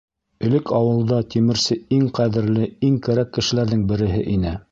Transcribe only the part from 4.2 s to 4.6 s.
ине.